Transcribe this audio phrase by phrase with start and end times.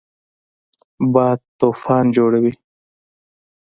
[1.13, 2.53] باد طوفان جوړوي